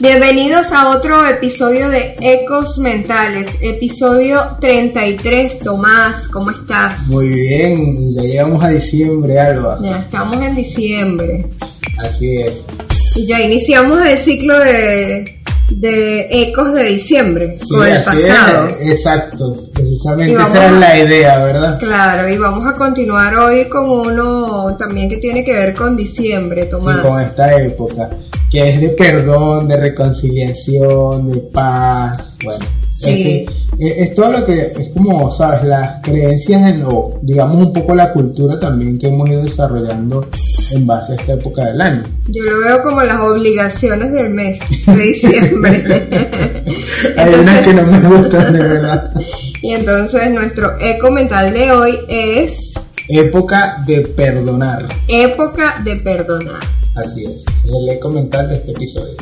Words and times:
Bienvenidos 0.00 0.72
a 0.72 0.88
otro 0.96 1.26
episodio 1.26 1.90
de 1.90 2.14
Ecos 2.20 2.78
Mentales, 2.78 3.58
episodio 3.60 4.56
33. 4.60 5.58
Tomás, 5.58 6.26
¿cómo 6.28 6.50
estás? 6.50 7.06
Muy 7.08 7.28
bien, 7.28 8.14
ya 8.14 8.22
llegamos 8.22 8.64
a 8.64 8.68
diciembre, 8.70 9.38
Alba. 9.38 9.78
Ya 9.82 9.98
estamos 9.98 10.36
en 10.36 10.54
diciembre. 10.54 11.44
Así 11.98 12.40
es. 12.40 12.64
Y 13.14 13.26
ya 13.26 13.42
iniciamos 13.42 14.00
el 14.06 14.18
ciclo 14.18 14.58
de, 14.58 15.38
de 15.68 16.28
Ecos 16.30 16.72
de 16.72 16.84
diciembre 16.84 17.56
Sí, 17.58 17.68
con 17.74 17.86
el 17.86 18.02
pasado. 18.02 18.68
es, 18.80 18.88
exacto. 18.88 19.68
Precisamente 19.74 20.32
esa 20.42 20.66
era 20.66 20.70
la 20.78 20.98
idea, 20.98 21.44
¿verdad? 21.44 21.78
Claro, 21.78 22.26
y 22.26 22.38
vamos 22.38 22.66
a 22.66 22.72
continuar 22.76 23.36
hoy 23.36 23.68
con 23.68 23.88
uno 23.90 24.74
también 24.78 25.10
que 25.10 25.18
tiene 25.18 25.44
que 25.44 25.52
ver 25.52 25.74
con 25.74 25.94
diciembre, 25.94 26.64
Tomás. 26.66 27.02
Sí, 27.02 27.08
con 27.08 27.20
esta 27.20 27.60
época, 27.60 28.08
que 28.50 28.68
es 28.70 28.80
de 28.80 28.88
perdón, 28.90 29.68
de 29.68 29.76
reconciliación, 29.76 31.30
de 31.30 31.38
paz, 31.52 32.36
bueno. 32.44 32.64
Sí. 32.92 33.08
Es, 33.10 33.16
decir, 33.16 33.50
es- 33.78 34.14
todo 34.14 34.32
lo 34.32 34.44
que 34.44 34.60
es 34.60 34.90
como, 34.94 35.30
¿sabes? 35.30 35.64
Las 35.64 36.02
creencias 36.02 36.60
en 36.62 36.80
lo, 36.80 37.18
digamos 37.22 37.58
un 37.58 37.72
poco 37.72 37.94
la 37.94 38.12
cultura 38.12 38.58
también 38.58 38.98
que 38.98 39.08
hemos 39.08 39.28
ido 39.30 39.42
desarrollando 39.42 40.26
en 40.72 40.86
base 40.86 41.12
a 41.12 41.14
esta 41.16 41.32
época 41.34 41.64
del 41.66 41.80
año. 41.80 42.02
Yo 42.28 42.42
lo 42.42 42.58
veo 42.58 42.82
como 42.82 43.00
las 43.02 43.20
obligaciones 43.20 44.12
del 44.12 44.30
mes 44.30 44.58
de 44.86 44.96
diciembre. 44.96 45.84
Hay 47.16 47.28
unas 47.28 47.46
Entonces- 47.46 47.66
que 47.66 47.74
no 47.74 47.82
me 47.86 47.98
gustan 48.20 48.52
de 48.52 48.58
verdad. 48.58 49.10
Y 49.62 49.72
entonces 49.74 50.30
nuestro 50.30 50.72
eco 50.80 51.10
mental 51.10 51.52
de 51.52 51.70
hoy 51.70 51.98
es 52.08 52.72
Época 53.12 53.82
de 53.86 54.02
perdonar. 54.02 54.86
época 55.08 55.80
de 55.84 55.96
perdonar. 55.96 56.60
Así 56.94 57.24
es, 57.24 57.42
ese 57.42 57.50
es 57.50 57.64
el 57.66 57.88
eco 57.88 58.08
mental 58.10 58.48
de 58.48 58.54
este 58.54 58.70
episodio. 58.70 59.16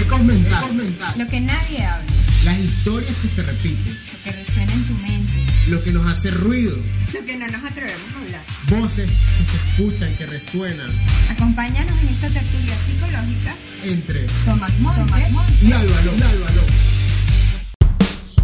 Ecos 0.00 0.20
mentales. 0.22 0.96
Lo 1.18 1.26
que 1.28 1.40
nadie 1.40 1.84
habla, 1.84 2.04
Las 2.44 2.58
historias 2.58 3.12
que 3.20 3.28
se 3.28 3.42
repiten, 3.42 3.92
lo 4.12 4.24
que 4.24 4.32
resuena 4.32 4.72
en 4.72 4.84
tu 4.86 4.94
mente, 4.94 5.32
lo 5.68 5.82
que 5.82 5.92
nos 5.92 6.06
hace 6.10 6.30
ruido, 6.30 6.76
lo 7.12 7.26
que 7.26 7.36
no 7.36 7.46
nos 7.46 7.62
atrevemos 7.64 8.00
a 8.16 8.18
hablar. 8.24 8.80
voces 8.80 9.10
que 9.10 9.44
se 9.44 9.56
escuchan, 9.56 10.14
que 10.16 10.24
resuenan 10.26 10.90
Acompáñanos 11.30 12.00
en 12.02 12.08
esta 12.08 12.28
tertulia 12.28 12.74
psicológica. 12.86 13.54
entre 13.84 14.20
Tomás 14.46 14.72
Montes. 14.80 15.62
y 15.62 15.72
Álvaro. 15.72 16.12
Álvaro. 16.12 16.62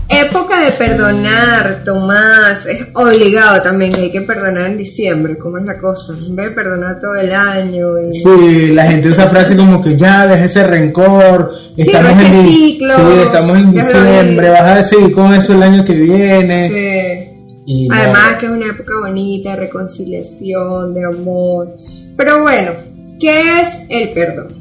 Época 0.08 0.60
de 0.60 0.70
perdonar, 0.70 1.82
Tomás. 1.84 2.64
Es 2.66 2.86
obligado 2.92 3.60
también 3.62 3.92
que 3.92 4.02
hay 4.02 4.12
que 4.12 4.20
perdonar 4.20 4.70
en 4.70 4.78
diciembre. 4.78 5.36
¿Cómo 5.36 5.58
es 5.58 5.64
la 5.64 5.78
cosa? 5.78 6.12
En 6.12 6.36
vez 6.36 6.50
de 6.50 6.54
perdonar 6.54 7.00
todo 7.00 7.16
el 7.16 7.32
año. 7.32 7.98
Y... 7.98 8.14
Sí, 8.14 8.72
la 8.72 8.86
gente 8.86 9.08
usa 9.08 9.28
frase 9.28 9.56
como 9.56 9.82
que 9.82 9.96
ya 9.96 10.26
deja 10.26 10.44
ese 10.44 10.64
rencor, 10.64 11.52
Sí, 11.76 11.82
estamos 11.82 12.12
ese 12.12 12.26
en 12.26 12.46
ciclo, 12.46 12.94
sí, 12.94 13.02
estamos 13.24 13.58
en 13.58 13.72
diciembre, 13.72 14.50
vas 14.50 14.62
a 14.62 14.82
seguir 14.82 15.12
con 15.12 15.34
eso 15.34 15.54
el 15.54 15.62
año 15.62 15.84
que 15.84 15.94
viene. 15.94 16.68
Sí. 16.68 17.62
Y 17.66 17.88
no. 17.88 17.94
Además 17.96 18.36
que 18.38 18.46
es 18.46 18.52
una 18.52 18.66
época 18.66 18.92
bonita 19.00 19.50
de 19.50 19.56
reconciliación, 19.56 20.94
de 20.94 21.04
amor. 21.04 21.76
Pero 22.16 22.42
bueno, 22.42 22.70
¿qué 23.18 23.60
es 23.60 23.68
el 23.88 24.10
perdón? 24.10 24.54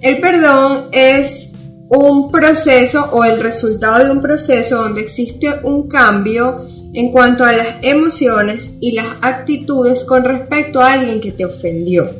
El 0.00 0.20
perdón 0.20 0.86
es 0.92 1.47
un 1.88 2.30
proceso 2.30 3.08
o 3.12 3.24
el 3.24 3.40
resultado 3.40 4.04
de 4.04 4.10
un 4.10 4.20
proceso 4.20 4.82
donde 4.82 5.02
existe 5.02 5.48
un 5.62 5.88
cambio 5.88 6.66
en 6.92 7.10
cuanto 7.12 7.44
a 7.44 7.52
las 7.52 7.76
emociones 7.82 8.72
y 8.80 8.92
las 8.92 9.06
actitudes 9.22 10.04
con 10.04 10.24
respecto 10.24 10.80
a 10.80 10.92
alguien 10.92 11.20
que 11.20 11.32
te 11.32 11.44
ofendió. 11.44 12.10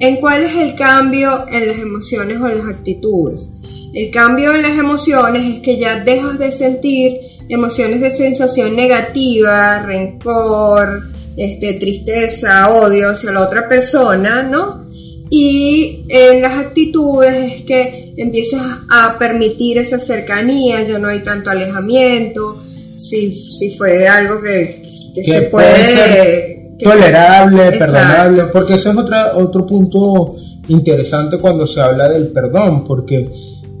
¿En 0.00 0.16
cuál 0.16 0.44
es 0.44 0.56
el 0.56 0.74
cambio 0.74 1.46
en 1.50 1.68
las 1.68 1.78
emociones 1.78 2.40
o 2.40 2.48
las 2.48 2.66
actitudes? 2.66 3.48
El 3.92 4.10
cambio 4.10 4.54
en 4.54 4.62
las 4.62 4.78
emociones 4.78 5.44
es 5.44 5.60
que 5.60 5.78
ya 5.78 6.04
dejas 6.04 6.38
de 6.38 6.52
sentir 6.52 7.18
emociones 7.48 8.00
de 8.00 8.10
sensación 8.10 8.76
negativa, 8.76 9.82
rencor, 9.82 11.04
este, 11.36 11.74
tristeza, 11.74 12.68
odio 12.68 13.10
hacia 13.10 13.32
la 13.32 13.42
otra 13.42 13.68
persona, 13.68 14.42
¿no? 14.42 14.87
Y 15.30 16.04
en 16.08 16.42
las 16.42 16.54
actitudes 16.58 17.52
es 17.52 17.62
que 17.64 18.14
empiezas 18.16 18.62
a 18.88 19.18
permitir 19.18 19.78
esa 19.78 19.98
cercanía, 19.98 20.82
ya 20.82 20.98
no 20.98 21.08
hay 21.08 21.20
tanto 21.20 21.50
alejamiento, 21.50 22.62
si, 22.96 23.34
si 23.34 23.70
fue 23.76 24.08
algo 24.08 24.40
que, 24.40 24.82
que 25.14 25.22
Que 25.22 25.32
se 25.32 25.42
puede 25.42 25.70
puede... 25.70 25.84
ser 25.84 26.58
que 26.78 26.84
tolerable, 26.84 27.72
perdonable, 27.72 28.44
porque 28.52 28.74
eso 28.74 28.90
es 28.90 28.96
otra, 28.96 29.32
otro 29.36 29.66
punto 29.66 30.36
interesante 30.68 31.38
cuando 31.38 31.66
se 31.66 31.80
habla 31.80 32.08
del 32.08 32.28
perdón, 32.28 32.84
porque 32.84 33.28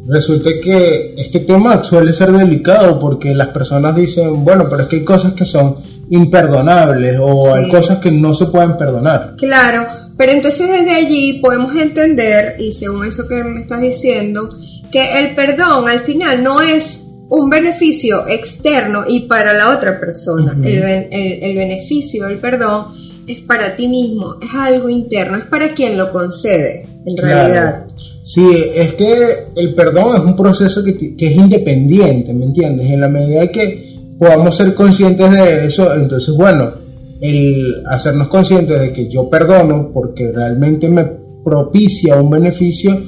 resulta 0.08 0.50
que 0.60 1.14
este 1.16 1.40
tema 1.40 1.82
suele 1.84 2.12
ser 2.12 2.32
delicado 2.32 2.98
porque 2.98 3.34
las 3.34 3.48
personas 3.48 3.94
dicen, 3.94 4.44
bueno, 4.44 4.66
pero 4.68 4.82
es 4.82 4.88
que 4.88 4.96
hay 4.96 5.04
cosas 5.04 5.34
que 5.34 5.44
son 5.44 5.76
imperdonables 6.10 7.16
o 7.20 7.54
hay 7.54 7.68
cosas 7.70 7.98
que 7.98 8.10
no 8.10 8.34
se 8.34 8.46
pueden 8.46 8.76
perdonar. 8.76 9.34
Claro, 9.36 9.86
pero 10.18 10.32
entonces 10.32 10.68
desde 10.68 10.90
allí 10.90 11.38
podemos 11.40 11.74
entender, 11.76 12.56
y 12.58 12.72
según 12.72 13.06
eso 13.06 13.26
que 13.26 13.42
me 13.44 13.60
estás 13.62 13.80
diciendo, 13.80 14.50
que 14.92 15.18
el 15.20 15.34
perdón 15.34 15.88
al 15.88 16.00
final 16.00 16.42
no 16.42 16.60
es 16.60 17.04
un 17.30 17.48
beneficio 17.50 18.26
externo 18.26 19.04
y 19.06 19.20
para 19.20 19.52
la 19.54 19.70
otra 19.76 20.00
persona. 20.00 20.56
El, 20.62 20.82
el- 20.82 21.42
el 21.42 21.54
beneficio 21.56 22.26
del 22.26 22.38
perdón 22.38 22.86
es 23.26 23.40
para 23.40 23.76
ti 23.76 23.86
mismo, 23.88 24.36
es 24.42 24.48
algo 24.54 24.88
interno, 24.88 25.36
es 25.36 25.44
para 25.44 25.74
quien 25.74 25.96
lo 25.98 26.10
concede, 26.10 26.86
en 27.04 27.16
realidad. 27.16 27.84
Claro. 27.86 27.94
Sí, 28.24 28.46
es 28.74 28.94
que 28.94 29.14
el 29.56 29.74
perdón 29.74 30.16
es 30.16 30.20
un 30.22 30.34
proceso 30.36 30.82
que, 30.82 31.14
que 31.16 31.26
es 31.26 31.36
independiente, 31.36 32.32
¿me 32.34 32.46
entiendes? 32.46 32.90
En 32.90 33.00
la 33.02 33.08
medida 33.08 33.46
que 33.48 33.94
podamos 34.18 34.56
ser 34.56 34.74
conscientes 34.74 35.30
de 35.30 35.66
eso, 35.66 35.94
entonces, 35.94 36.34
bueno, 36.34 36.72
el 37.20 37.82
hacernos 37.86 38.28
conscientes 38.28 38.80
de 38.80 38.92
que 38.92 39.08
yo 39.08 39.28
perdono 39.28 39.90
porque 39.92 40.30
realmente 40.32 40.88
me 40.88 41.04
propicia 41.44 42.16
un 42.16 42.30
beneficio 42.30 42.98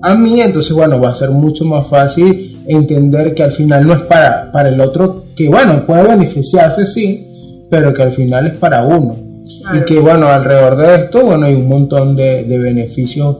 a 0.00 0.14
mí, 0.14 0.40
entonces, 0.40 0.72
bueno, 0.72 1.00
va 1.00 1.10
a 1.10 1.14
ser 1.14 1.30
mucho 1.30 1.64
más 1.64 1.86
fácil 1.88 2.56
entender 2.66 3.34
que 3.34 3.42
al 3.42 3.52
final 3.52 3.86
no 3.86 3.94
es 3.94 4.00
para, 4.00 4.52
para 4.52 4.68
el 4.68 4.80
otro, 4.80 5.24
que 5.34 5.48
bueno, 5.48 5.84
puede 5.86 6.06
beneficiarse, 6.06 6.86
sí, 6.86 7.66
pero 7.68 7.92
que 7.92 8.02
al 8.02 8.12
final 8.12 8.46
es 8.46 8.54
para 8.54 8.84
uno. 8.84 9.16
Claro. 9.60 9.78
Y 9.78 9.84
que 9.84 9.98
bueno, 9.98 10.28
alrededor 10.28 10.76
de 10.76 10.94
esto, 10.94 11.24
bueno, 11.24 11.46
hay 11.46 11.54
un 11.54 11.68
montón 11.68 12.14
de, 12.14 12.44
de 12.44 12.58
beneficios 12.58 13.38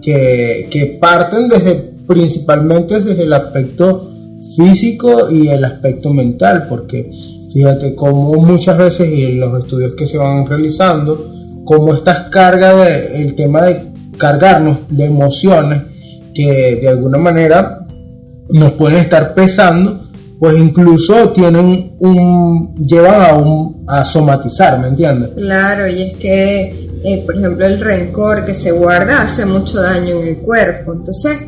que, 0.00 0.68
que 0.70 0.98
parten 1.00 1.48
desde, 1.48 1.74
principalmente 2.06 3.00
desde 3.00 3.24
el 3.24 3.32
aspecto 3.32 4.10
físico 4.56 5.30
y 5.30 5.48
el 5.48 5.64
aspecto 5.64 6.10
mental, 6.10 6.66
porque 6.68 7.10
fíjate 7.52 7.94
cómo 7.94 8.34
muchas 8.34 8.78
veces 8.78 9.08
y 9.12 9.24
en 9.24 9.40
los 9.40 9.62
estudios 9.62 9.94
que 9.94 10.06
se 10.06 10.18
van 10.18 10.46
realizando, 10.46 11.62
cómo 11.64 11.94
estas 11.94 12.28
cargas 12.28 12.76
de, 12.84 13.22
el 13.22 13.34
tema 13.34 13.62
de 13.62 13.82
cargarnos 14.16 14.78
de 14.88 15.04
emociones 15.04 15.82
que 16.34 16.78
de 16.80 16.88
alguna 16.88 17.18
manera 17.18 17.86
nos 18.50 18.72
pueden 18.72 19.00
estar 19.00 19.34
pesando, 19.34 20.08
pues 20.38 20.58
incluso 20.58 21.30
tienen 21.30 21.96
un, 21.98 22.74
llevan 22.76 23.22
a, 23.22 23.34
un, 23.34 23.84
a 23.86 24.04
somatizar, 24.04 24.78
¿me 24.80 24.88
entiendes? 24.88 25.30
Claro, 25.36 25.88
y 25.88 26.02
es 26.02 26.16
que, 26.16 26.90
eh, 27.04 27.22
por 27.26 27.36
ejemplo, 27.36 27.66
el 27.66 27.80
rencor 27.80 28.44
que 28.44 28.54
se 28.54 28.70
guarda 28.70 29.22
hace 29.22 29.44
mucho 29.44 29.80
daño 29.82 30.20
en 30.20 30.28
el 30.28 30.36
cuerpo. 30.38 30.94
Entonces, 30.94 31.38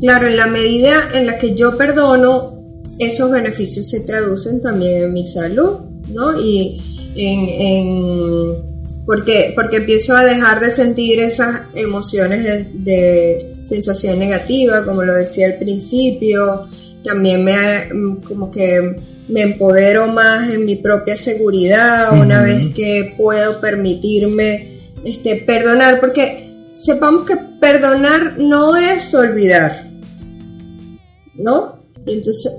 claro, 0.00 0.28
en 0.28 0.36
la 0.36 0.46
medida 0.46 1.08
en 1.12 1.26
la 1.26 1.38
que 1.38 1.54
yo 1.54 1.76
perdono, 1.76 2.55
esos 2.98 3.30
beneficios 3.30 3.88
se 3.88 4.00
traducen 4.00 4.60
también 4.62 5.04
en 5.04 5.12
mi 5.12 5.24
salud, 5.26 5.78
¿no? 6.08 6.40
Y 6.40 6.80
en, 7.16 7.48
en- 7.48 8.76
porque, 9.06 9.52
porque 9.54 9.76
empiezo 9.78 10.16
a 10.16 10.24
dejar 10.24 10.58
de 10.60 10.70
sentir 10.72 11.20
esas 11.20 11.60
emociones 11.74 12.42
de, 12.42 12.64
de 12.74 13.56
sensación 13.64 14.18
negativa, 14.18 14.84
como 14.84 15.02
lo 15.04 15.14
decía 15.14 15.46
al 15.46 15.58
principio, 15.58 16.66
también 17.04 17.44
me 17.44 17.54
como 18.26 18.50
que 18.50 18.96
me 19.28 19.42
empodero 19.42 20.08
más 20.08 20.50
en 20.50 20.64
mi 20.64 20.76
propia 20.76 21.16
seguridad 21.16 22.12
una 22.20 22.42
vez 22.42 22.74
que 22.74 23.14
puedo 23.16 23.60
permitirme 23.60 24.92
este 25.04 25.36
perdonar 25.36 25.98
porque 26.00 26.48
sepamos 26.68 27.26
que 27.26 27.36
perdonar 27.60 28.38
no 28.38 28.76
es 28.76 29.12
olvidar 29.14 29.88
¿no? 31.34 31.80
Y 32.06 32.12
entonces 32.14 32.52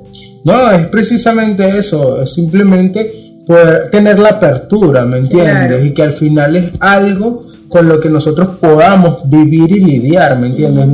No, 0.47 0.71
es 0.71 0.87
precisamente 0.87 1.77
eso, 1.77 2.21
es 2.21 2.33
simplemente 2.33 3.43
poder 3.45 3.91
tener 3.91 4.17
la 4.17 4.29
apertura, 4.29 5.05
¿me 5.05 5.19
entiendes? 5.19 5.67
Claro. 5.67 5.85
Y 5.85 5.91
que 5.91 6.03
al 6.03 6.13
final 6.13 6.55
es 6.55 6.71
algo 6.79 7.47
con 7.67 7.87
lo 7.87 7.99
que 7.99 8.09
nosotros 8.09 8.55
podamos 8.59 9.29
vivir 9.29 9.71
y 9.71 9.83
lidiar, 9.83 10.39
¿me 10.39 10.47
entiendes? 10.47 10.87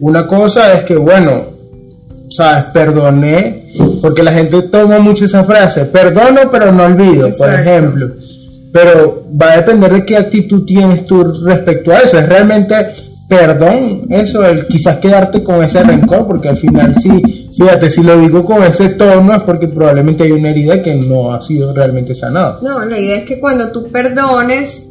Una 0.00 0.26
cosa 0.26 0.74
es 0.74 0.82
que, 0.82 0.96
bueno, 0.96 1.44
sabes, 2.30 2.64
perdoné, 2.72 3.72
porque 4.02 4.22
la 4.22 4.32
gente 4.32 4.62
toma 4.62 4.98
mucho 4.98 5.24
esa 5.24 5.44
frase, 5.44 5.86
perdono 5.86 6.50
pero 6.50 6.72
no 6.72 6.84
olvido, 6.84 7.30
por 7.36 7.52
ejemplo. 7.52 8.10
pero 8.72 9.24
va 9.40 9.52
a 9.52 9.56
depender 9.58 9.92
de 9.92 10.04
qué 10.04 10.16
actitud 10.16 10.64
tienes 10.64 11.06
tú 11.06 11.22
respecto 11.44 11.92
a 11.92 11.98
eso. 12.00 12.18
Es 12.18 12.28
realmente 12.28 12.74
perdón, 13.28 14.06
eso, 14.10 14.44
el 14.44 14.66
quizás 14.66 14.98
quedarte 14.98 15.42
con 15.42 15.62
ese 15.62 15.82
rencor, 15.82 16.26
porque 16.26 16.48
al 16.48 16.56
final 16.56 16.94
sí, 16.94 17.50
fíjate, 17.56 17.88
si 17.90 18.02
lo 18.02 18.18
digo 18.18 18.44
con 18.44 18.62
ese 18.62 18.90
tono 18.90 19.34
es 19.34 19.42
porque 19.42 19.68
probablemente 19.68 20.24
hay 20.24 20.32
una 20.32 20.50
herida 20.50 20.82
que 20.82 20.94
no 20.94 21.32
ha 21.34 21.40
sido 21.40 21.72
realmente 21.72 22.14
sanada. 22.14 22.58
No, 22.62 22.84
la 22.84 22.98
idea 22.98 23.16
es 23.18 23.24
que 23.24 23.40
cuando 23.40 23.70
tú 23.72 23.88
perdones, 23.90 24.88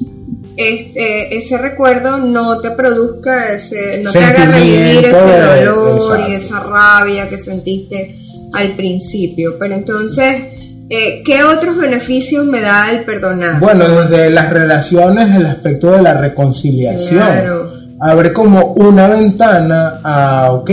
este, 0.58 1.36
ese 1.38 1.58
recuerdo 1.58 2.18
no 2.18 2.60
te 2.60 2.72
produzca 2.72 3.54
ese, 3.54 4.02
no 4.04 4.12
te 4.12 4.24
haga 4.24 4.46
revivir 4.46 5.06
ese 5.06 5.16
de- 5.16 5.66
dolor 5.66 6.20
y 6.30 6.34
esa 6.34 6.60
rabia 6.60 7.30
que 7.30 7.38
sentiste 7.38 8.20
al 8.54 8.76
principio. 8.76 9.56
Pero 9.60 9.74
entonces, 9.74 10.38
eh, 10.90 11.24
¿qué 11.26 11.44
otros 11.44 11.78
beneficios 11.78 12.46
me 12.46 12.62
da 12.62 12.92
el 12.92 13.04
perdonar? 13.04 13.60
Bueno, 13.60 13.88
desde 13.90 14.30
las 14.30 14.52
relaciones, 14.52 15.36
el 15.36 15.46
aspecto 15.48 15.92
de 15.92 16.02
la 16.04 16.14
reconciliación. 16.20 17.20
Claro. 17.20 17.73
Abre 18.06 18.34
como 18.34 18.74
una 18.74 19.08
ventana 19.08 20.02
a, 20.04 20.52
ok, 20.52 20.72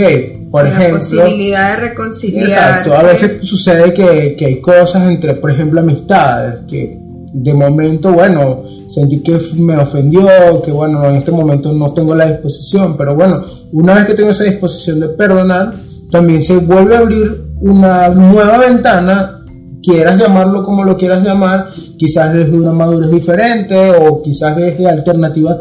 por 0.51 0.65
la 0.65 0.71
ejemplo. 0.71 0.99
posibilidad 0.99 1.75
de 1.75 1.87
reconciliarse. 1.87 2.53
Exacto, 2.53 2.93
a 2.93 3.03
veces 3.03 3.37
sucede 3.41 3.93
que, 3.93 4.35
que 4.37 4.45
hay 4.45 4.59
cosas 4.59 5.07
entre, 5.07 5.35
por 5.35 5.49
ejemplo, 5.49 5.79
amistades, 5.79 6.61
que 6.67 6.99
de 7.33 7.53
momento, 7.53 8.11
bueno, 8.11 8.63
sentí 8.87 9.21
que 9.23 9.39
me 9.55 9.77
ofendió, 9.77 10.61
que 10.61 10.71
bueno, 10.71 11.07
en 11.09 11.15
este 11.15 11.31
momento 11.31 11.71
no 11.71 11.93
tengo 11.93 12.13
la 12.13 12.25
disposición, 12.29 12.97
pero 12.97 13.15
bueno, 13.15 13.45
una 13.71 13.93
vez 13.93 14.05
que 14.05 14.13
tengo 14.13 14.31
esa 14.31 14.43
disposición 14.43 14.99
de 14.99 15.07
perdonar, 15.07 15.73
también 16.11 16.41
se 16.41 16.57
vuelve 16.57 16.95
a 16.97 16.99
abrir 16.99 17.45
una 17.61 18.09
nueva 18.09 18.57
ventana, 18.57 19.45
quieras 19.81 20.19
llamarlo 20.19 20.63
como 20.63 20.83
lo 20.83 20.97
quieras 20.97 21.23
llamar, 21.23 21.69
quizás 21.97 22.33
desde 22.33 22.57
una 22.57 22.73
madurez 22.73 23.09
diferente 23.09 23.91
o 23.91 24.21
quizás 24.21 24.57
desde 24.57 24.89
alternativas 24.89 25.57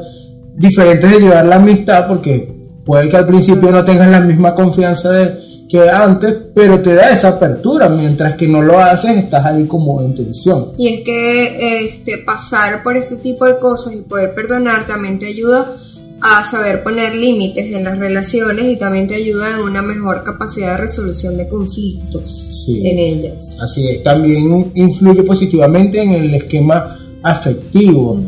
diferentes 0.60 1.10
de 1.10 1.20
llevar 1.20 1.46
la 1.46 1.56
amistad, 1.56 2.06
porque 2.06 2.52
puede 2.84 3.08
que 3.08 3.16
al 3.16 3.26
principio 3.26 3.70
no 3.70 3.84
tengas 3.84 4.10
la 4.10 4.20
misma 4.20 4.54
confianza 4.54 5.10
de, 5.10 5.50
que 5.70 5.88
antes, 5.88 6.34
pero 6.54 6.80
te 6.80 6.94
da 6.94 7.10
esa 7.10 7.28
apertura, 7.28 7.88
mientras 7.88 8.34
que 8.34 8.48
no 8.48 8.60
lo 8.60 8.78
haces, 8.80 9.16
estás 9.16 9.46
ahí 9.46 9.66
como 9.66 10.02
en 10.02 10.14
tensión. 10.14 10.72
Y 10.76 10.88
es 10.88 11.00
que 11.02 11.84
este, 11.84 12.18
pasar 12.26 12.82
por 12.82 12.96
este 12.96 13.16
tipo 13.16 13.46
de 13.46 13.58
cosas 13.58 13.94
y 13.94 14.02
poder 14.02 14.34
perdonar 14.34 14.86
también 14.86 15.18
te 15.18 15.26
ayuda 15.26 15.76
a 16.22 16.44
saber 16.44 16.82
poner 16.82 17.14
límites 17.14 17.72
en 17.72 17.84
las 17.84 17.96
relaciones 17.96 18.66
y 18.66 18.76
también 18.76 19.08
te 19.08 19.14
ayuda 19.14 19.54
en 19.54 19.60
una 19.60 19.80
mejor 19.80 20.22
capacidad 20.24 20.72
de 20.72 20.76
resolución 20.78 21.38
de 21.38 21.48
conflictos 21.48 22.46
Sí. 22.50 22.86
en 22.86 22.98
ellas. 22.98 23.56
Así 23.62 23.88
es, 23.88 24.02
también 24.02 24.72
influye 24.74 25.22
positivamente 25.22 26.02
en 26.02 26.12
el 26.12 26.34
esquema 26.34 26.98
afectivo. 27.22 28.20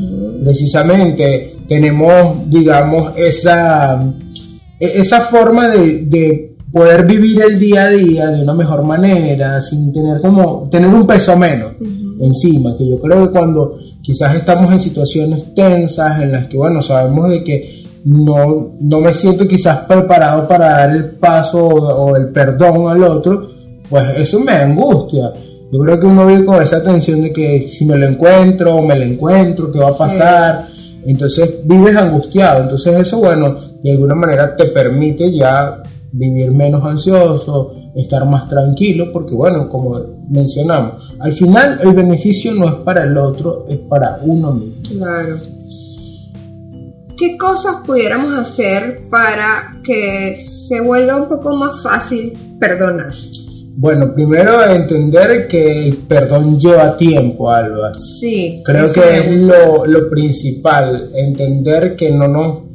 Precisamente 0.43 1.52
tenemos, 1.69 2.49
digamos, 2.49 3.13
esa, 3.17 4.03
e- 4.81 4.93
esa 5.01 5.21
forma 5.23 5.69
de, 5.69 6.05
de 6.07 6.57
poder 6.73 7.07
vivir 7.07 7.43
el 7.43 7.59
día 7.59 7.85
a 7.85 7.89
día 7.91 8.27
de 8.31 8.43
una 8.43 8.55
mejor 8.55 8.83
manera, 8.85 9.61
sin 9.61 9.93
tener 9.93 10.21
como, 10.21 10.69
tener 10.71 10.89
un 10.89 11.07
peso 11.07 11.37
menos 11.37 11.73
encima, 12.21 12.77
que 12.77 12.89
yo 12.89 12.99
creo 13.01 13.27
que 13.27 13.33
cuando 13.33 13.79
quizás 14.01 14.35
estamos 14.35 14.73
en 14.73 14.81
situaciones 14.81 15.55
tensas 15.55 16.21
en 16.23 16.33
las 16.33 16.47
que, 16.47 16.57
bueno, 16.57 16.81
sabemos 16.83 17.29
de 17.31 17.43
que 17.45 17.85
no, 18.05 18.73
no 18.81 19.01
me 19.01 19.13
siento 19.13 19.47
quizás 19.47 19.79
preparado 19.87 20.49
para 20.49 20.71
dar 20.71 20.91
el 20.97 21.11
paso 21.17 21.65
o, 21.65 22.11
o 22.11 22.17
el 22.17 22.29
perdón 22.29 22.89
al 22.89 23.03
otro, 23.05 23.49
pues 23.89 24.05
eso 24.19 24.41
me 24.41 24.53
angustia. 24.53 25.33
Yo 25.73 25.79
creo 25.79 26.01
que 26.01 26.07
uno 26.07 26.27
vive 26.27 26.45
con 26.45 26.61
esa 26.63 26.83
tensión 26.83 27.23
de 27.23 27.33
que 27.33 27.67
si 27.69 27.87
me 27.87 27.97
lo 27.97 28.07
encuentro 28.07 28.77
o 28.77 28.83
me 28.83 28.97
lo 28.99 29.05
encuentro, 29.05 29.71
¿qué 29.71 29.79
va 29.79 29.91
a 29.91 29.97
pasar? 29.97 30.67
Entonces 31.05 31.61
vives 31.65 31.97
angustiado. 31.97 32.63
Entonces 32.63 32.99
eso, 32.99 33.19
bueno, 33.19 33.57
de 33.83 33.91
alguna 33.91 34.15
manera 34.15 34.55
te 34.57 34.67
permite 34.67 35.33
ya 35.33 35.83
vivir 36.13 36.53
menos 36.53 36.85
ansioso, 36.85 37.75
estar 37.95 38.27
más 38.27 38.49
tranquilo, 38.49 39.13
porque 39.13 39.35
bueno, 39.35 39.69
como 39.69 39.99
mencionamos, 40.29 41.15
al 41.19 41.33
final 41.33 41.79
el 41.83 41.93
beneficio 41.93 42.55
no 42.55 42.69
es 42.69 42.75
para 42.75 43.05
el 43.05 43.17
otro, 43.17 43.65
es 43.69 43.79
para 43.79 44.19
uno 44.23 44.53
mismo. 44.53 44.83
Claro. 44.99 45.39
¿Qué 47.17 47.37
cosas 47.39 47.77
pudiéramos 47.87 48.37
hacer 48.37 49.03
para 49.09 49.81
que 49.85 50.37
se 50.37 50.81
vuelva 50.81 51.17
un 51.17 51.29
poco 51.29 51.55
más 51.55 51.83
fácil 51.83 52.33
perdonar? 52.59 53.13
Bueno, 53.75 54.13
primero 54.15 54.63
entender 54.65 55.49
que 55.49 55.89
el 55.89 55.97
perdón 55.97 56.59
lleva 56.59 56.97
tiempo, 56.97 57.51
Alba. 57.51 57.93
Sí. 57.99 58.63
Creo 58.65 58.93
que 58.93 59.19
es 59.19 59.37
lo, 59.37 59.87
lo 59.87 60.11
principal, 60.11 61.11
entender 61.15 61.97
que 61.97 62.11
no 62.11 62.29
nos 62.29 62.73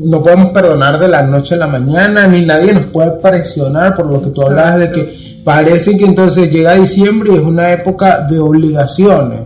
no 0.00 0.22
podemos 0.22 0.50
perdonar 0.50 0.98
de 0.98 1.08
la 1.08 1.22
noche 1.22 1.54
a 1.54 1.58
la 1.58 1.66
mañana, 1.66 2.26
ni 2.26 2.44
nadie 2.44 2.72
nos 2.72 2.86
puede 2.86 3.12
presionar 3.12 3.94
por 3.94 4.06
lo 4.06 4.22
que 4.22 4.30
tú 4.30 4.42
hablabas 4.42 4.78
de 4.78 4.90
que 4.90 5.40
parece 5.44 5.96
que 5.96 6.04
entonces 6.04 6.50
llega 6.50 6.74
diciembre 6.74 7.32
y 7.32 7.36
es 7.36 7.42
una 7.42 7.72
época 7.72 8.26
de 8.26 8.38
obligaciones. 8.38 9.40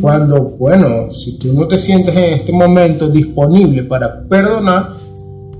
Cuando, 0.00 0.42
bueno, 0.42 1.10
si 1.10 1.38
tú 1.38 1.52
no 1.52 1.66
te 1.66 1.78
sientes 1.78 2.14
en 2.14 2.34
este 2.34 2.52
momento 2.52 3.08
disponible 3.08 3.84
para 3.84 4.22
perdonar, 4.22 4.96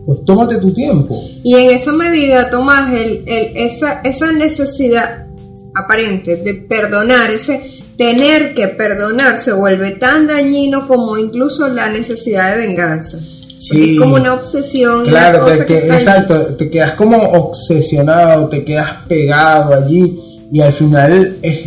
pues 0.08 0.24
tómate 0.24 0.56
tu 0.56 0.72
tiempo. 0.72 1.22
Y 1.44 1.54
en 1.54 1.70
esa 1.70 1.92
medida, 1.92 2.48
Tomás, 2.48 2.90
el, 2.94 3.24
el- 3.26 3.56
esa, 3.58 4.00
esa 4.04 4.32
necesidad 4.32 5.26
aparente 5.74 6.36
de 6.36 6.54
perdonar, 6.54 7.30
ese 7.30 7.60
tener 7.98 8.54
que 8.54 8.68
perdonar, 8.68 9.36
se 9.36 9.52
vuelve 9.52 9.90
tan 9.92 10.26
dañino 10.26 10.88
como 10.88 11.18
incluso 11.18 11.68
la 11.68 11.90
necesidad 11.90 12.54
de 12.56 12.66
venganza. 12.66 13.18
Sí. 13.58 13.94
es 13.96 14.00
como 14.00 14.14
una 14.14 14.32
obsesión. 14.32 15.04
Claro, 15.04 15.42
una 15.42 15.46
te, 15.46 15.52
cosa 15.52 15.66
que 15.66 15.74
que- 15.74 15.78
está 15.80 15.94
allí. 15.94 16.02
exacto, 16.04 16.54
te 16.56 16.70
quedas 16.70 16.92
como 16.92 17.18
obsesionado, 17.18 18.48
te 18.48 18.64
quedas 18.64 18.92
pegado 19.08 19.74
allí 19.74 20.18
y 20.50 20.60
al 20.62 20.72
final 20.72 21.36
es 21.42 21.58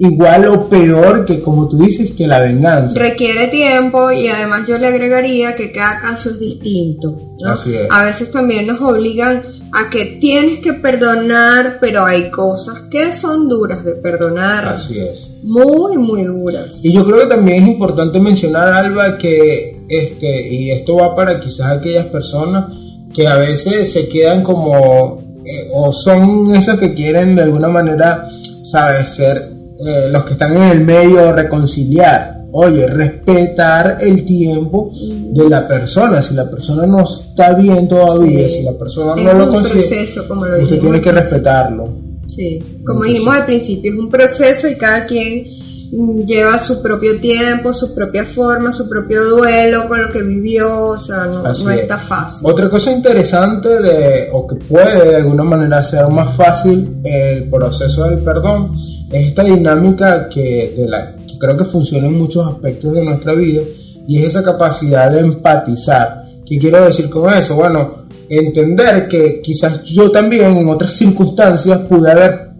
igual 0.00 0.46
o 0.46 0.68
peor 0.68 1.24
que 1.24 1.40
como 1.40 1.68
tú 1.68 1.78
dices 1.78 2.12
que 2.12 2.26
la 2.26 2.40
venganza. 2.40 2.98
Requiere 2.98 3.48
tiempo 3.48 4.10
y 4.12 4.28
además 4.28 4.66
yo 4.68 4.78
le 4.78 4.86
agregaría 4.86 5.56
que 5.56 5.72
cada 5.72 6.00
caso 6.00 6.30
es 6.30 6.38
distinto. 6.38 7.16
¿no? 7.40 7.50
Así 7.50 7.74
es. 7.74 7.88
A 7.90 8.04
veces 8.04 8.30
también 8.30 8.66
nos 8.66 8.80
obligan 8.80 9.42
a 9.72 9.90
que 9.90 10.18
tienes 10.20 10.60
que 10.60 10.74
perdonar, 10.74 11.78
pero 11.80 12.04
hay 12.04 12.30
cosas 12.30 12.80
que 12.90 13.12
son 13.12 13.48
duras 13.48 13.84
de 13.84 13.92
perdonar. 13.92 14.68
Así 14.68 14.98
es. 14.98 15.30
Muy, 15.42 15.98
muy 15.98 16.24
duras. 16.24 16.84
Y 16.84 16.92
yo 16.92 17.04
creo 17.04 17.20
que 17.20 17.26
también 17.26 17.64
es 17.64 17.68
importante 17.70 18.18
mencionar, 18.20 18.68
Alba, 18.68 19.18
que 19.18 19.80
este, 19.88 20.48
y 20.48 20.70
esto 20.70 20.96
va 20.96 21.14
para 21.14 21.40
quizás 21.40 21.72
aquellas 21.72 22.06
personas 22.06 22.66
que 23.14 23.26
a 23.26 23.36
veces 23.36 23.92
se 23.92 24.08
quedan 24.08 24.42
como, 24.42 25.18
eh, 25.44 25.70
o 25.72 25.92
son 25.92 26.54
esos 26.54 26.78
que 26.78 26.94
quieren 26.94 27.36
de 27.36 27.42
alguna 27.42 27.68
manera, 27.68 28.28
sabes, 28.64 29.10
ser 29.10 29.57
eh, 29.86 30.08
los 30.10 30.24
que 30.24 30.32
están 30.32 30.56
en 30.56 30.62
el 30.64 30.80
medio, 30.84 31.32
reconciliar. 31.32 32.38
Oye, 32.50 32.86
respetar 32.86 33.98
el 34.00 34.24
tiempo 34.24 34.90
de 34.94 35.48
la 35.50 35.68
persona. 35.68 36.22
Si 36.22 36.34
la 36.34 36.48
persona 36.50 36.86
no 36.86 37.04
está 37.04 37.52
bien 37.52 37.86
todavía, 37.86 38.48
Sí. 38.48 38.56
si 38.58 38.62
la 38.64 38.72
persona 38.72 39.14
Es 39.20 39.24
no 39.24 39.34
lo 39.34 39.50
consigue, 39.50 39.80
proceso, 39.80 40.26
como 40.26 40.46
lo 40.46 40.62
usted 40.62 40.78
tiene 40.80 41.00
que 41.00 41.12
respetarlo. 41.12 41.88
Sí, 42.26 42.62
como 42.84 43.04
dijimos 43.04 43.34
al 43.34 43.44
principio, 43.46 43.92
es 43.92 43.98
un 43.98 44.10
proceso 44.10 44.68
y 44.68 44.76
cada 44.76 45.04
quien 45.06 45.46
lleva 45.90 46.58
su 46.58 46.82
propio 46.82 47.18
tiempo, 47.18 47.72
su 47.72 47.94
propia 47.94 48.24
forma, 48.24 48.72
su 48.72 48.88
propio 48.88 49.24
duelo 49.24 49.88
con 49.88 50.02
lo 50.02 50.12
que 50.12 50.22
vivió, 50.22 50.88
o 50.88 50.98
sea, 50.98 51.26
no, 51.26 51.42
no 51.42 51.50
es. 51.50 51.60
está 51.60 51.98
fácil. 51.98 52.48
Otra 52.50 52.68
cosa 52.68 52.92
interesante 52.92 53.68
de, 53.68 54.28
o 54.32 54.46
que 54.46 54.56
puede 54.56 55.08
de 55.08 55.16
alguna 55.16 55.44
manera 55.44 55.78
hacer 55.78 56.06
más 56.08 56.36
fácil 56.36 57.00
el 57.04 57.48
proceso 57.48 58.04
del 58.04 58.18
perdón 58.18 58.72
es 59.10 59.28
esta 59.28 59.44
dinámica 59.44 60.28
que, 60.28 60.74
de 60.76 60.88
la, 60.88 61.16
que 61.16 61.38
creo 61.38 61.56
que 61.56 61.64
funciona 61.64 62.06
en 62.06 62.18
muchos 62.18 62.46
aspectos 62.46 62.92
de 62.92 63.04
nuestra 63.04 63.32
vida 63.32 63.62
y 64.06 64.18
es 64.18 64.28
esa 64.28 64.42
capacidad 64.42 65.10
de 65.10 65.20
empatizar. 65.20 66.24
¿Qué 66.44 66.58
quiero 66.58 66.84
decir 66.84 67.10
con 67.10 67.32
eso? 67.32 67.56
Bueno, 67.56 68.06
entender 68.28 69.08
que 69.08 69.40
quizás 69.42 69.84
yo 69.84 70.10
también 70.10 70.56
en 70.56 70.68
otras 70.68 70.92
circunstancias 70.96 71.78
pude 71.80 72.10
haber, 72.10 72.50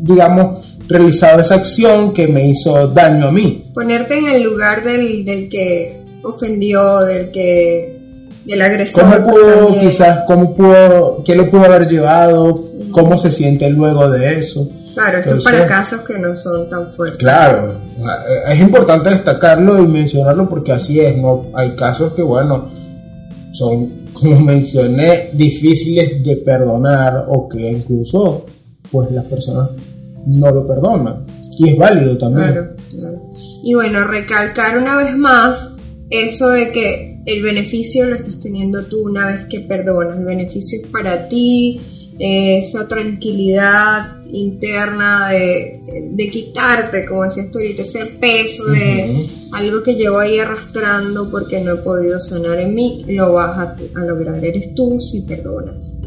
digamos, 0.00 0.57
realizado 0.88 1.40
esa 1.40 1.56
acción 1.56 2.12
que 2.12 2.26
me 2.28 2.48
hizo 2.48 2.88
daño 2.88 3.28
a 3.28 3.32
mí. 3.32 3.70
Ponerte 3.74 4.18
en 4.18 4.28
el 4.28 4.42
lugar 4.42 4.84
del, 4.84 5.24
del 5.24 5.48
que 5.48 6.00
ofendió, 6.22 7.00
del 7.00 7.30
que 7.30 7.96
del 8.44 8.62
agresor. 8.62 9.04
¿Cómo 9.04 9.30
pudo, 9.32 9.56
también. 9.66 9.80
quizás, 9.80 10.20
cómo 10.26 10.54
pudo, 10.54 11.22
qué 11.24 11.34
lo 11.34 11.50
pudo 11.50 11.64
haber 11.66 11.86
llevado? 11.86 12.64
¿Cómo 12.90 13.18
se 13.18 13.30
siente 13.30 13.68
luego 13.68 14.10
de 14.10 14.38
eso? 14.38 14.70
Claro, 14.94 15.18
esto 15.18 15.30
es 15.30 15.36
Entonces- 15.36 15.52
para 15.52 15.66
casos 15.66 16.00
que 16.00 16.18
no 16.18 16.34
son 16.34 16.68
tan 16.68 16.90
fuertes. 16.90 17.18
Claro, 17.18 17.72
eh, 17.98 18.52
es 18.54 18.60
importante 18.60 19.10
destacarlo 19.10 19.78
y 19.78 19.86
mencionarlo 19.86 20.48
porque 20.48 20.72
así 20.72 20.98
es, 20.98 21.16
¿no? 21.18 21.46
Hay 21.54 21.72
casos 21.76 22.14
que, 22.14 22.22
bueno, 22.22 22.70
son, 23.52 23.90
como 24.14 24.40
mencioné, 24.44 25.30
difíciles 25.34 26.24
de 26.24 26.36
perdonar 26.36 27.26
o 27.28 27.48
que 27.48 27.70
incluso, 27.70 28.46
pues 28.90 29.10
las 29.12 29.24
personas 29.26 29.68
no 30.26 30.50
lo 30.50 30.66
perdonan. 30.66 31.26
Y 31.58 31.70
es 31.70 31.78
válido 31.78 32.16
también. 32.16 32.52
Claro, 32.52 32.76
claro. 32.90 33.32
Y 33.62 33.74
bueno, 33.74 34.04
recalcar 34.04 34.78
una 34.78 34.96
vez 34.96 35.16
más 35.16 35.74
eso 36.10 36.48
de 36.48 36.70
que 36.72 37.20
el 37.26 37.42
beneficio 37.42 38.06
lo 38.06 38.14
estás 38.14 38.40
teniendo 38.40 38.84
tú 38.84 39.00
una 39.04 39.26
vez 39.26 39.44
que 39.50 39.60
perdonas. 39.60 40.18
El 40.18 40.24
beneficio 40.24 40.78
es 40.80 40.86
para 40.88 41.28
ti, 41.28 41.80
esa 42.18 42.88
tranquilidad 42.88 44.24
interna 44.26 45.30
de, 45.30 45.80
de 46.10 46.30
quitarte, 46.30 47.06
como 47.06 47.24
decías 47.24 47.50
tú 47.50 47.58
ahorita, 47.58 47.82
ese 47.82 48.06
peso 48.06 48.64
de 48.66 49.28
algo 49.52 49.82
que 49.82 49.94
llevo 49.94 50.18
ahí 50.18 50.38
arrastrando 50.38 51.30
porque 51.30 51.60
no 51.60 51.74
he 51.74 51.76
podido 51.76 52.20
sanar 52.20 52.58
en 52.60 52.74
mí, 52.74 53.04
lo 53.08 53.34
vas 53.34 53.58
a, 53.58 53.76
a 53.94 54.04
lograr. 54.04 54.44
Eres 54.44 54.74
tú 54.74 55.00
si 55.00 55.22
perdonas. 55.22 55.98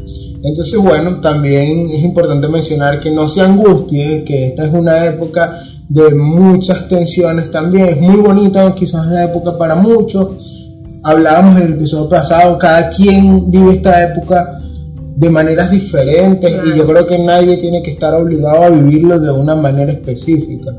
Entonces, 0.42 0.78
bueno, 0.80 1.20
también 1.20 1.90
es 1.90 2.02
importante 2.02 2.48
mencionar 2.48 2.98
que 2.98 3.10
no 3.10 3.28
se 3.28 3.42
angustie, 3.42 4.24
que 4.24 4.48
esta 4.48 4.64
es 4.66 4.72
una 4.72 5.06
época 5.06 5.62
de 5.88 6.14
muchas 6.14 6.88
tensiones 6.88 7.50
también. 7.50 7.88
Es 7.88 8.00
muy 8.00 8.16
bonita, 8.16 8.74
quizás 8.74 9.06
la 9.06 9.24
época 9.24 9.56
para 9.56 9.74
muchos. 9.76 10.28
Hablábamos 11.04 11.56
en 11.58 11.66
el 11.66 11.72
episodio 11.74 12.08
pasado, 12.08 12.58
cada 12.58 12.90
quien 12.90 13.50
vive 13.50 13.74
esta 13.74 14.02
época 14.02 14.58
de 15.14 15.30
maneras 15.30 15.70
diferentes 15.70 16.52
y 16.66 16.76
yo 16.76 16.86
creo 16.86 17.06
que 17.06 17.18
nadie 17.18 17.58
tiene 17.58 17.82
que 17.82 17.90
estar 17.90 18.14
obligado 18.14 18.64
a 18.64 18.70
vivirlo 18.70 19.20
de 19.20 19.30
una 19.30 19.54
manera 19.54 19.92
específica. 19.92 20.74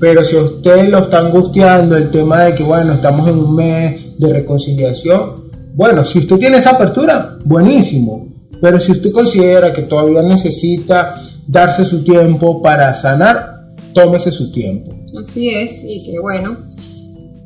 Pero 0.00 0.24
si 0.24 0.36
a 0.36 0.42
usted 0.42 0.88
lo 0.88 0.98
está 0.98 1.18
angustiando 1.18 1.96
el 1.96 2.10
tema 2.10 2.44
de 2.44 2.54
que, 2.54 2.62
bueno, 2.62 2.92
estamos 2.92 3.28
en 3.28 3.38
un 3.38 3.54
mes 3.54 4.18
de 4.18 4.32
reconciliación, 4.32 5.50
bueno, 5.74 6.04
si 6.04 6.20
usted 6.20 6.36
tiene 6.38 6.58
esa 6.58 6.70
apertura, 6.70 7.36
buenísimo. 7.44 8.37
Pero 8.60 8.80
si 8.80 8.92
usted 8.92 9.12
considera 9.12 9.72
que 9.72 9.82
todavía 9.82 10.22
necesita 10.22 11.22
darse 11.46 11.84
su 11.84 12.02
tiempo 12.02 12.60
para 12.60 12.94
sanar, 12.94 13.66
tómese 13.92 14.30
su 14.30 14.52
tiempo. 14.52 14.94
Así 15.20 15.48
es, 15.48 15.82
y 15.84 16.04
que 16.04 16.18
bueno, 16.18 16.56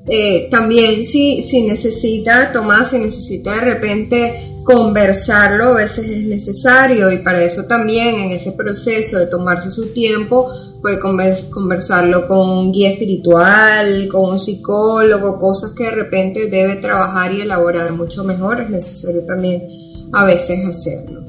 eh, 0.09 0.49
también 0.51 1.05
si, 1.05 1.43
si 1.43 1.63
necesita 1.63 2.53
tomar, 2.53 2.87
si 2.87 2.99
necesita 2.99 3.55
de 3.55 3.61
repente 3.61 4.49
conversarlo, 4.65 5.71
a 5.71 5.75
veces 5.75 6.09
es 6.09 6.25
necesario 6.25 7.13
y 7.13 7.19
para 7.19 7.43
eso 7.43 7.65
también 7.65 8.17
en 8.17 8.31
ese 8.33 8.53
proceso 8.53 9.19
de 9.19 9.27
tomarse 9.27 9.71
su 9.71 9.93
tiempo 9.93 10.49
puede 10.81 10.99
conversarlo 10.99 12.27
con 12.27 12.49
un 12.49 12.73
guía 12.73 12.91
espiritual, 12.91 14.09
con 14.11 14.31
un 14.31 14.41
psicólogo, 14.41 15.39
cosas 15.39 15.73
que 15.77 15.85
de 15.85 15.91
repente 15.93 16.49
debe 16.49 16.77
trabajar 16.77 17.33
y 17.33 17.41
elaborar 17.41 17.93
mucho 17.93 18.25
mejor, 18.25 18.61
es 18.61 18.71
necesario 18.71 19.25
también 19.25 19.63
a 20.13 20.25
veces 20.25 20.65
hacerlo. 20.65 21.23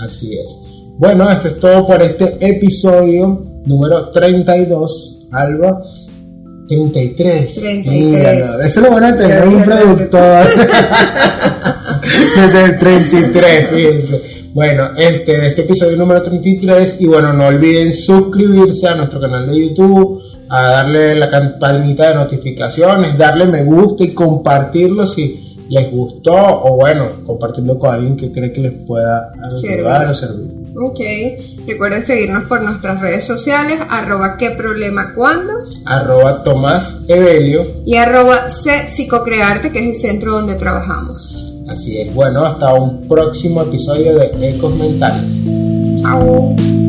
Así 0.00 0.38
es. 0.38 0.58
Bueno, 0.98 1.30
esto 1.30 1.48
es 1.48 1.60
todo 1.60 1.86
por 1.86 2.02
este 2.02 2.36
episodio 2.40 3.40
número 3.66 4.10
32, 4.10 5.28
Alba. 5.32 5.80
33. 6.68 7.54
33. 7.54 8.02
Míralo. 8.04 8.60
Eso 8.60 8.80
lo 8.80 8.90
van 8.90 9.04
a 9.04 9.16
tener 9.16 9.46
un 9.46 9.62
productor. 9.62 10.46
Desde 12.36 12.64
el 12.64 12.78
33, 12.78 13.68
fíjense. 13.70 14.22
Bueno, 14.52 14.90
este, 14.96 15.46
este 15.46 15.62
episodio 15.62 15.96
número 15.96 16.22
33. 16.22 17.00
Y 17.00 17.06
bueno, 17.06 17.32
no 17.32 17.46
olviden 17.46 17.92
suscribirse 17.92 18.88
a 18.88 18.96
nuestro 18.96 19.20
canal 19.20 19.46
de 19.46 19.68
YouTube, 19.68 20.20
a 20.48 20.62
darle 20.62 21.14
la 21.14 21.28
campanita 21.28 22.10
de 22.10 22.16
notificaciones, 22.16 23.16
darle 23.16 23.46
me 23.46 23.64
gusta 23.64 24.04
y 24.04 24.12
compartirlo 24.14 25.06
si 25.06 25.47
les 25.68 25.90
gustó 25.90 26.34
o 26.34 26.76
bueno, 26.76 27.08
compartirlo 27.26 27.78
con 27.78 27.94
alguien 27.94 28.16
que 28.16 28.32
cree 28.32 28.52
que 28.52 28.60
les 28.60 28.72
pueda 28.86 29.32
ayudar 29.42 30.08
o 30.08 30.14
servir. 30.14 30.58
Ok, 30.76 31.00
recuerden 31.66 32.04
seguirnos 32.04 32.44
por 32.44 32.62
nuestras 32.62 33.00
redes 33.00 33.24
sociales, 33.24 33.80
arroba 33.90 34.36
qué 34.38 34.50
problema 34.50 35.12
cuando 35.14 35.52
Arroba 35.84 36.42
Tomás 36.42 37.04
Evelio. 37.08 37.66
y 37.84 37.96
arroba 37.96 38.48
C 38.48 38.88
Psicocrearte, 38.88 39.72
que 39.72 39.80
es 39.80 39.86
el 39.88 39.96
centro 39.96 40.32
donde 40.32 40.54
trabajamos. 40.54 41.44
Así 41.68 41.98
es. 41.98 42.14
Bueno, 42.14 42.44
hasta 42.44 42.72
un 42.74 43.06
próximo 43.06 43.62
episodio 43.62 44.14
de 44.18 44.30
Ecos 44.50 44.74
Mentales. 44.74 45.42
Chao. 46.02 46.87